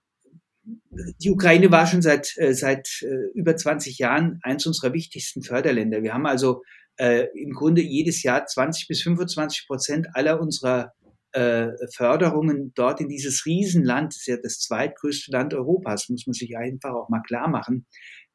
[1.22, 6.02] die Ukraine war schon seit, äh, seit äh, über 20 Jahren eins unserer wichtigsten Förderländer.
[6.02, 6.62] Wir haben also
[6.96, 10.92] äh, im Grunde jedes Jahr 20 bis 25 Prozent aller unserer
[11.32, 16.34] äh, Förderungen dort in dieses Riesenland, das ist ja das zweitgrößte Land Europas, muss man
[16.34, 17.86] sich einfach auch mal klar machen,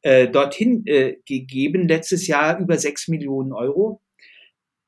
[0.01, 1.87] äh, dorthin äh, gegeben.
[1.87, 4.01] Letztes Jahr über 6 Millionen Euro.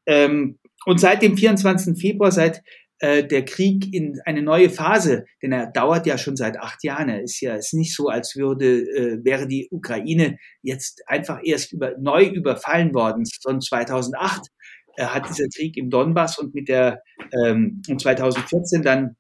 [0.05, 1.99] Ähm, und seit dem 24.
[1.99, 2.61] Februar, seit
[2.99, 7.09] der Krieg in eine neue Phase, denn er dauert ja schon seit acht Jahren.
[7.09, 11.73] Er ist ja ist nicht so, als würde äh, wäre die Ukraine jetzt einfach erst
[11.73, 13.23] über, neu überfallen worden.
[13.43, 14.47] Von 2008
[14.95, 17.03] äh, hat dieser Krieg im Donbass und mit der
[17.45, 19.15] ähm, und 2014 dann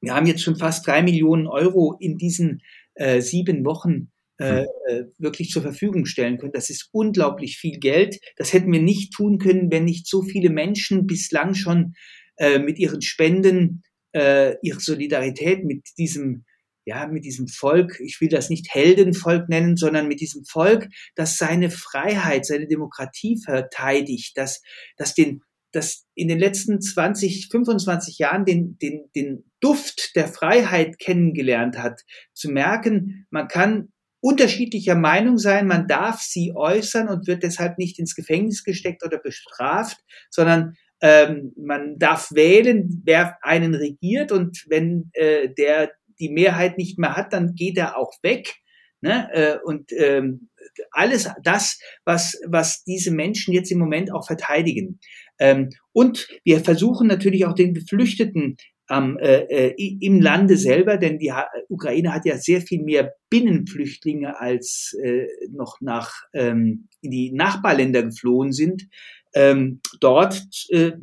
[0.01, 2.61] Wir haben jetzt schon fast drei Millionen Euro in diesen
[2.95, 4.67] äh, sieben Wochen äh, hm.
[4.87, 6.51] äh, wirklich zur Verfügung stellen können.
[6.51, 8.19] Das ist unglaublich viel Geld.
[8.35, 11.93] Das hätten wir nicht tun können, wenn nicht so viele Menschen bislang schon
[12.37, 13.83] äh, mit ihren Spenden
[14.15, 16.45] äh, ihre Solidarität mit diesem
[16.87, 21.35] ja, mit diesem Volk, ich will das nicht Heldenvolk nennen, sondern mit diesem Volk, das
[21.35, 24.61] seine Freiheit, seine Demokratie verteidigt, das,
[24.95, 30.99] das den, das in den letzten 20, 25 Jahren den, den, den Duft der Freiheit
[30.99, 32.01] kennengelernt hat,
[32.33, 37.97] zu merken, man kann unterschiedlicher Meinung sein, man darf sie äußern und wird deshalb nicht
[37.97, 39.97] ins Gefängnis gesteckt oder bestraft,
[40.29, 40.75] sondern
[41.05, 47.15] ähm, man darf wählen, wer einen regiert und wenn äh, der die Mehrheit nicht mehr
[47.15, 48.55] hat, dann geht er auch weg.
[49.01, 49.29] Ne?
[49.31, 50.49] Äh, und ähm,
[50.89, 54.99] alles das, was, was diese Menschen jetzt im Moment auch verteidigen.
[55.37, 58.57] Ähm, und wir versuchen natürlich auch den Geflüchteten
[58.89, 61.31] ähm, äh, im Lande selber, denn die
[61.69, 68.01] Ukraine hat ja sehr viel mehr Binnenflüchtlinge als äh, noch nach ähm, in die Nachbarländer
[68.03, 68.87] geflohen sind,
[69.35, 70.93] ähm, dort äh,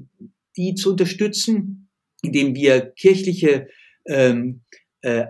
[0.57, 1.89] die zu unterstützen,
[2.23, 3.69] indem wir kirchliche
[4.07, 4.63] ähm,
[5.03, 5.27] äh,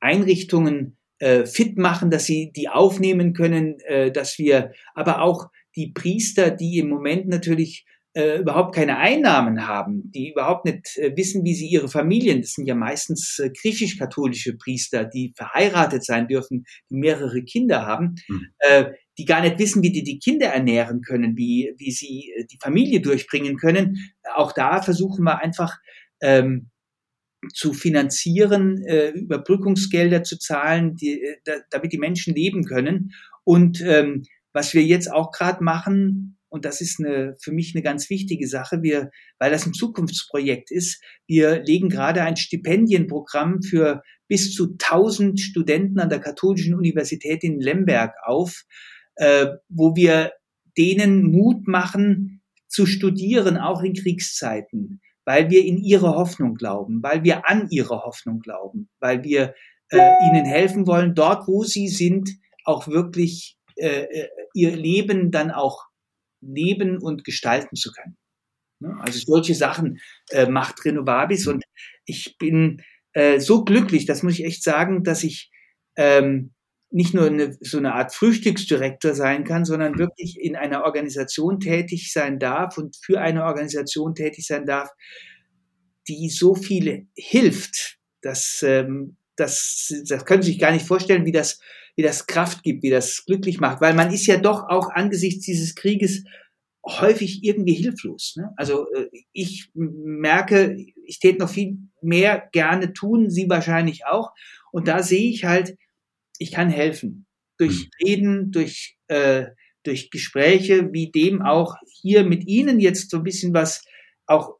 [0.00, 5.92] Einrichtungen äh, fit machen, dass sie die aufnehmen können, äh, dass wir aber auch die
[5.92, 11.44] Priester, die im Moment natürlich äh, überhaupt keine Einnahmen haben, die überhaupt nicht äh, wissen,
[11.44, 16.64] wie sie ihre Familien, das sind ja meistens äh, griechisch-katholische Priester, die verheiratet sein dürfen,
[16.90, 18.46] die mehrere Kinder haben, mhm.
[18.60, 22.44] äh, die gar nicht wissen, wie die die Kinder ernähren können, wie, wie sie äh,
[22.44, 23.98] die Familie durchbringen können.
[24.34, 25.76] Auch da versuchen wir einfach
[26.22, 26.70] ähm,
[27.52, 33.12] zu finanzieren, äh, Überbrückungsgelder zu zahlen, die, äh, da, damit die Menschen leben können.
[33.44, 34.22] Und ähm,
[34.52, 38.46] was wir jetzt auch gerade machen, und das ist eine, für mich eine ganz wichtige
[38.46, 44.76] Sache, wir, weil das ein Zukunftsprojekt ist, wir legen gerade ein Stipendienprogramm für bis zu
[44.80, 48.62] 1000 Studenten an der Katholischen Universität in Lemberg auf,
[49.16, 50.32] äh, wo wir
[50.78, 57.24] denen Mut machen, zu studieren, auch in Kriegszeiten weil wir in ihre Hoffnung glauben, weil
[57.24, 59.54] wir an ihre Hoffnung glauben, weil wir
[59.88, 62.28] äh, ihnen helfen wollen, dort, wo sie sind,
[62.66, 65.86] auch wirklich äh, äh, ihr Leben dann auch
[66.46, 68.16] leben und gestalten zu können.
[68.80, 68.96] Ne?
[69.00, 69.98] Also solche Sachen
[70.30, 71.64] äh, macht Renovabis und
[72.04, 75.50] ich bin äh, so glücklich, das muss ich echt sagen, dass ich
[75.96, 76.52] ähm,
[76.90, 82.12] nicht nur eine, so eine Art Frühstücksdirektor sein kann, sondern wirklich in einer Organisation tätig
[82.12, 84.90] sein darf und für eine Organisation tätig sein darf,
[86.06, 87.98] die so viele hilft.
[88.22, 91.58] dass ähm, das, das können Sie sich gar nicht vorstellen, wie das,
[91.96, 95.44] wie das Kraft gibt, wie das glücklich macht, weil man ist ja doch auch angesichts
[95.44, 96.24] dieses Krieges
[96.86, 98.34] häufig irgendwie hilflos.
[98.36, 98.52] Ne?
[98.56, 100.76] Also äh, ich merke,
[101.06, 104.32] ich täte noch viel mehr gerne tun, Sie wahrscheinlich auch.
[104.70, 105.76] Und da sehe ich halt,
[106.38, 107.26] ich kann helfen.
[107.58, 108.06] Durch mhm.
[108.06, 109.46] Reden, durch, äh,
[109.84, 113.84] durch Gespräche, wie dem auch hier mit Ihnen jetzt so ein bisschen was
[114.26, 114.56] auch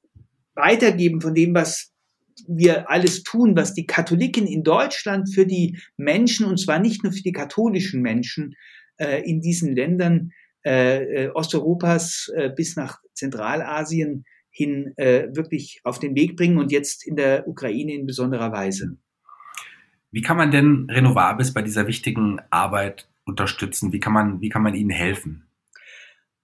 [0.55, 1.94] weitergeben von dem, was
[2.47, 7.13] wir alles tun, was die Katholiken in Deutschland für die Menschen, und zwar nicht nur
[7.13, 8.55] für die katholischen Menschen
[8.97, 10.31] äh, in diesen Ländern
[10.65, 16.71] äh, äh Osteuropas äh, bis nach Zentralasien hin äh, wirklich auf den Weg bringen und
[16.71, 18.97] jetzt in der Ukraine in besonderer Weise.
[20.13, 23.93] Wie kann man denn Renovabis bei dieser wichtigen Arbeit unterstützen?
[23.93, 25.45] Wie kann man, wie kann man ihnen helfen?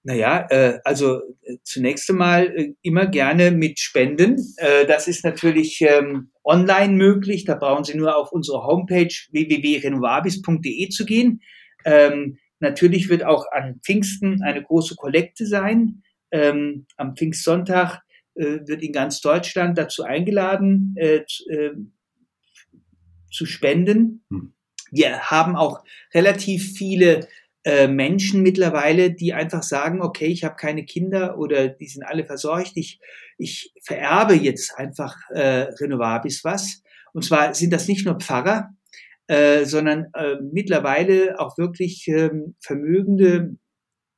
[0.03, 4.37] Naja, äh, also äh, zunächst einmal äh, immer gerne mit Spenden.
[4.57, 7.45] Äh, das ist natürlich ähm, online möglich.
[7.45, 11.41] Da brauchen Sie nur auf unsere Homepage www.renovabis.de zu gehen.
[11.85, 16.01] Ähm, natürlich wird auch an Pfingsten eine große Kollekte sein.
[16.31, 18.01] Ähm, am Pfingstsonntag
[18.33, 21.71] äh, wird in ganz Deutschland dazu eingeladen, äh, äh
[23.31, 24.25] zu spenden.
[24.29, 24.53] Hm.
[24.91, 25.83] Wir haben auch
[26.13, 27.27] relativ viele
[27.63, 32.25] äh, Menschen mittlerweile, die einfach sagen, okay, ich habe keine Kinder oder die sind alle
[32.25, 32.99] versorgt, ich,
[33.37, 36.81] ich vererbe jetzt einfach äh, Renovabis was.
[37.13, 38.69] Und zwar sind das nicht nur Pfarrer,
[39.27, 43.57] äh, sondern äh, mittlerweile auch wirklich äh, vermögende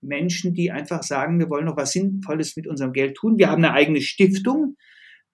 [0.01, 3.37] Menschen, die einfach sagen, wir wollen noch was Sinnvolles mit unserem Geld tun.
[3.37, 4.75] Wir haben eine eigene Stiftung,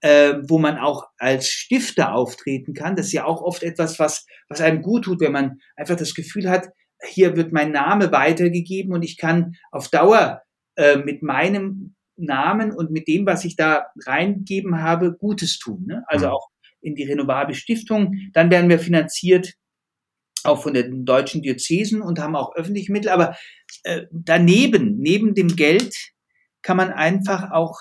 [0.01, 2.95] äh, wo man auch als Stifter auftreten kann.
[2.95, 6.13] Das ist ja auch oft etwas, was, was einem gut tut, wenn man einfach das
[6.13, 6.69] Gefühl hat,
[7.07, 10.41] hier wird mein Name weitergegeben und ich kann auf Dauer
[10.75, 15.85] äh, mit meinem Namen und mit dem, was ich da reingegeben habe, Gutes tun.
[15.87, 16.03] Ne?
[16.07, 16.31] Also mhm.
[16.33, 16.49] auch
[16.81, 18.15] in die Renovable Stiftung.
[18.33, 19.53] Dann werden wir finanziert
[20.43, 23.09] auch von den deutschen Diözesen und haben auch öffentliche Mittel.
[23.09, 23.35] Aber
[23.83, 25.93] äh, daneben, neben dem Geld,
[26.61, 27.77] kann man einfach auch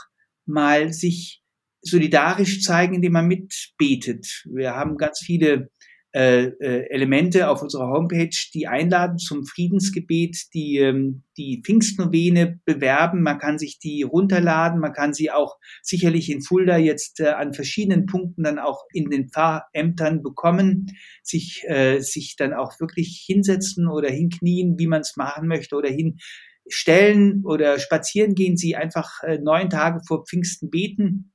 [0.46, 1.42] mal sich
[1.83, 4.44] solidarisch zeigen, indem man mitbetet.
[4.46, 5.70] Wir haben ganz viele
[6.14, 13.22] äh, äh, Elemente auf unserer Homepage, die einladen zum Friedensgebet, die ähm, die Pfingstnovene bewerben.
[13.22, 17.52] Man kann sich die runterladen, man kann sie auch sicherlich in Fulda jetzt äh, an
[17.52, 23.86] verschiedenen Punkten dann auch in den Pfarrämtern bekommen, sich äh, sich dann auch wirklich hinsetzen
[23.86, 29.36] oder hinknien, wie man es machen möchte oder hinstellen oder spazieren gehen, sie einfach äh,
[29.36, 31.34] neun Tage vor Pfingsten beten.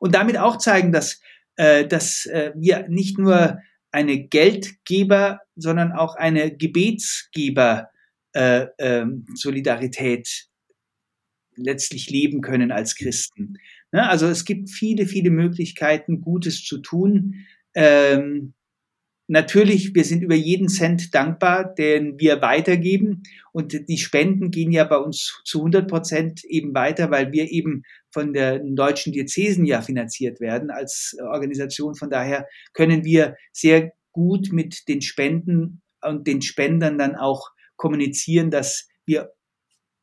[0.00, 1.20] Und damit auch zeigen, dass
[1.58, 3.58] dass äh, wir nicht nur
[3.90, 7.90] eine Geldgeber, sondern auch eine Gebetsgeber
[8.32, 10.46] äh, äh, Solidarität
[11.56, 13.54] letztlich leben können als Christen.
[13.90, 14.08] Ne?
[14.08, 17.46] Also es gibt viele, viele Möglichkeiten, Gutes zu tun.
[17.74, 18.54] Ähm,
[19.30, 23.24] Natürlich, wir sind über jeden Cent dankbar, den wir weitergeben.
[23.52, 27.82] Und die Spenden gehen ja bei uns zu 100 Prozent eben weiter, weil wir eben
[28.10, 31.94] von den deutschen Diözesen ja finanziert werden als Organisation.
[31.94, 38.50] Von daher können wir sehr gut mit den Spenden und den Spendern dann auch kommunizieren,
[38.50, 39.30] dass wir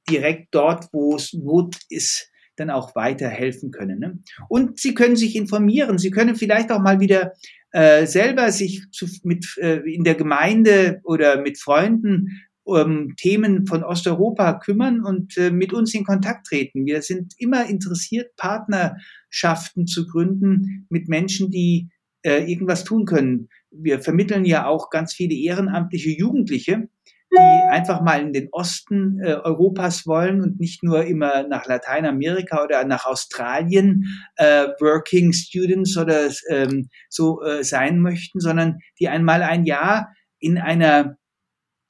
[0.08, 4.00] direkt dort, wo es Not ist, dann auch weiterhelfen können.
[4.00, 4.20] Ne?
[4.50, 5.98] Und Sie können sich informieren.
[5.98, 7.34] Sie können vielleicht auch mal wieder
[7.72, 13.84] äh, selber sich zu, mit, äh, in der Gemeinde oder mit Freunden um Themen von
[13.84, 16.86] Osteuropa kümmern und äh, mit uns in Kontakt treten.
[16.86, 21.90] Wir sind immer interessiert, Partnerschaften zu gründen mit Menschen, die
[22.24, 23.50] äh, irgendwas tun können.
[23.70, 26.90] Wir vermitteln ja auch ganz viele ehrenamtliche Jugendliche,
[27.36, 32.64] die einfach mal in den Osten äh, Europas wollen und nicht nur immer nach Lateinamerika
[32.64, 39.44] oder nach Australien äh, Working Students oder ähm, so äh, sein möchten, sondern die einmal
[39.44, 41.18] ein Jahr in einer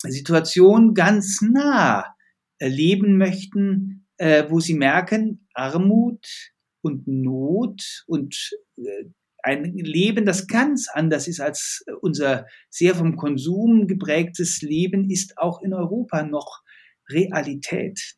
[0.03, 2.05] Situation ganz nah
[2.59, 6.25] leben möchten, äh, wo sie merken, Armut
[6.81, 9.05] und Not und äh,
[9.45, 15.61] ein Leben, das ganz anders ist als unser sehr vom Konsum geprägtes Leben, ist auch
[15.61, 16.61] in Europa noch
[17.09, 18.15] Realität.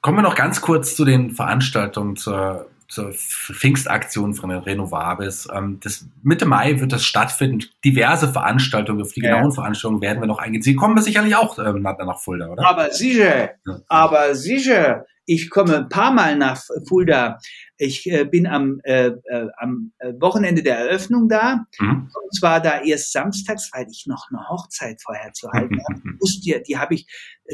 [0.00, 5.48] Kommen wir noch ganz kurz zu den Veranstaltungen zur, zur Pfingstaktion von den Renovabis.
[5.52, 7.64] Ähm, das, Mitte Mai wird das stattfinden.
[7.84, 9.36] Diverse Veranstaltungen, auf die ja.
[9.36, 10.62] genauen Veranstaltungen werden wir noch eingehen.
[10.62, 12.66] Sie kommen sicherlich auch ähm, nach Fulda, oder?
[12.66, 13.50] Aber sicher,
[13.88, 15.06] aber sicher.
[15.26, 17.38] Ich komme ein paar Mal nach Fulda.
[17.76, 21.66] Ich äh, bin am, äh, äh, am äh, Wochenende der Eröffnung da.
[21.78, 22.08] Mhm.
[22.14, 26.00] Und zwar da erst samstags, weil ich noch eine Hochzeit vorher zu halten habe.
[26.20, 27.06] Wusste, die habe ich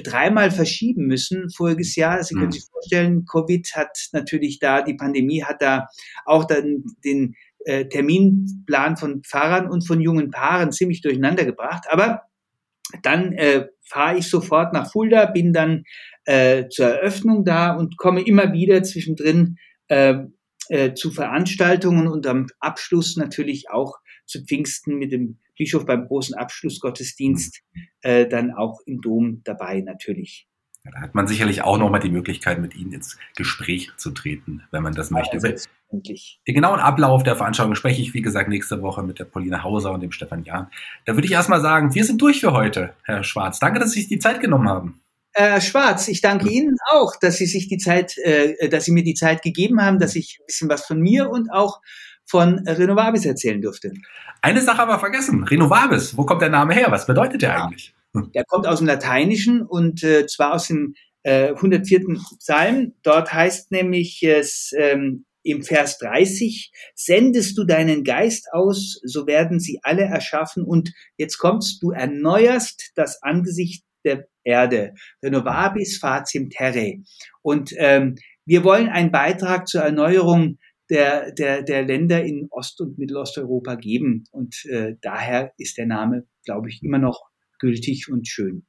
[0.04, 2.22] dreimal verschieben müssen voriges Jahr.
[2.22, 2.52] Sie können mhm.
[2.52, 5.88] sich vorstellen, Covid hat natürlich da, die Pandemie hat da
[6.26, 11.84] auch dann den äh, Terminplan von Pfarrern und von jungen Paaren ziemlich durcheinander gebracht.
[11.90, 12.22] Aber
[13.02, 15.84] dann äh, fahre ich sofort nach Fulda, bin dann
[16.24, 19.56] äh, zur Eröffnung da und komme immer wieder zwischendrin
[19.88, 20.14] äh,
[20.68, 26.34] äh, zu Veranstaltungen und am Abschluss natürlich auch zu Pfingsten mit dem Bischof beim großen
[26.34, 27.62] Abschlussgottesdienst
[28.02, 30.46] äh, dann auch im Dom dabei natürlich.
[30.84, 34.64] Ja, da hat man sicherlich auch nochmal die Möglichkeit, mit Ihnen ins Gespräch zu treten,
[34.72, 35.36] wenn man das möchte.
[35.36, 35.54] Ja,
[35.92, 39.92] den genauen Ablauf der Veranstaltung spreche ich, wie gesagt, nächste Woche mit der Pauline Hauser
[39.92, 40.68] und dem Stefan Jahn.
[41.04, 43.60] Da würde ich erstmal sagen, wir sind durch für heute, Herr Schwarz.
[43.60, 45.00] Danke, dass Sie sich die Zeit genommen haben.
[45.34, 49.04] Herr Schwarz, ich danke Ihnen auch, dass Sie sich die Zeit, äh, dass Sie mir
[49.04, 51.80] die Zeit gegeben haben, dass ich ein bisschen was von mir und auch
[52.26, 53.92] von Renovabis erzählen durfte.
[54.40, 55.44] Eine Sache aber vergessen.
[55.44, 56.86] Renovabis, wo kommt der Name her?
[56.90, 57.94] Was bedeutet der ja, eigentlich?
[58.34, 62.00] Der kommt aus dem Lateinischen und äh, zwar aus dem äh, 104.
[62.38, 62.94] Psalm.
[63.02, 69.60] Dort heißt nämlich es ähm, im Vers 30, sendest du deinen Geist aus, so werden
[69.60, 74.94] sie alle erschaffen und jetzt kommst du erneuerst das Angesicht der Erde.
[75.22, 76.94] Renovabis faciem terre.
[77.42, 80.58] Und ähm, wir wollen einen Beitrag zur Erneuerung
[80.90, 84.24] der, der, der Länder in Ost- und Mittelosteuropa geben.
[84.30, 87.31] Und äh, daher ist der Name, glaube ich, immer noch
[87.62, 88.66] gültig und schön.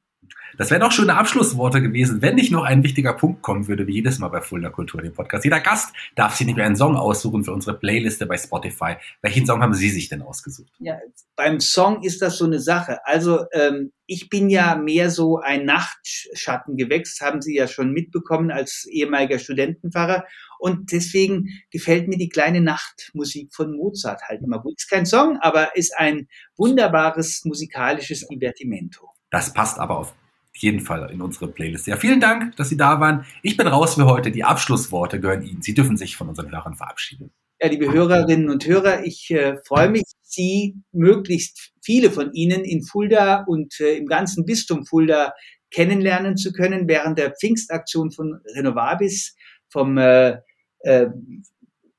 [0.56, 3.94] Das wären auch schöne Abschlussworte gewesen, wenn nicht noch ein wichtiger Punkt kommen würde, wie
[3.94, 5.44] jedes Mal bei Fulda Kultur, dem Podcast.
[5.44, 8.96] Jeder Gast darf sich nicht mehr einen Song aussuchen für unsere Playliste bei Spotify.
[9.22, 10.72] Welchen Song haben Sie sich denn ausgesucht?
[10.78, 10.98] Ja,
[11.34, 13.04] beim Song ist das so eine Sache.
[13.04, 18.86] Also ähm, ich bin ja mehr so ein Nachtschattengewächs, haben Sie ja schon mitbekommen als
[18.90, 20.24] ehemaliger Studentenpfarrer.
[20.58, 24.74] Und deswegen gefällt mir die kleine Nachtmusik von Mozart halt immer gut.
[24.78, 29.13] Ist kein Song, aber ist ein wunderbares musikalisches Divertimento.
[29.34, 30.14] Das passt aber auf
[30.54, 31.88] jeden Fall in unsere Playlist.
[31.88, 33.26] Ja, vielen Dank, dass Sie da waren.
[33.42, 34.30] Ich bin raus für heute.
[34.30, 35.60] Die Abschlussworte gehören Ihnen.
[35.60, 37.32] Sie dürfen sich von unseren Hörern verabschieden.
[37.60, 42.84] Ja, liebe Hörerinnen und Hörer, ich äh, freue mich, Sie, möglichst viele von Ihnen in
[42.84, 45.34] Fulda und äh, im ganzen Bistum Fulda
[45.72, 49.34] kennenlernen zu können während der Pfingstaktion von Renovabis
[49.68, 50.36] vom äh,
[50.82, 51.08] äh,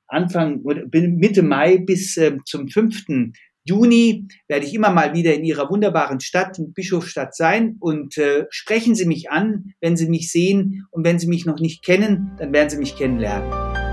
[0.07, 3.07] Anfang, Mitte Mai bis äh, zum 5.
[3.65, 8.45] Juni werde ich immer mal wieder in Ihrer wunderbaren Stadt und Bischofsstadt sein und äh,
[8.49, 12.31] sprechen Sie mich an, wenn Sie mich sehen und wenn Sie mich noch nicht kennen,
[12.37, 13.84] dann werden Sie mich kennenlernen.